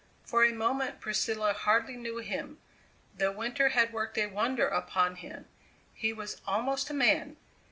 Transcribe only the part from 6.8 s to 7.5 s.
a man!